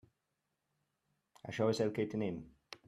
Això 1.53 1.71
és 1.77 1.85
el 1.87 1.97
que 1.99 2.11
tenim. 2.17 2.45